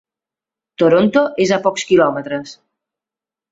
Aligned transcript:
Toronto 0.83 1.23
és 1.45 1.53
a 1.59 1.61
pocs 1.67 1.87
quilòmetres. 1.93 2.57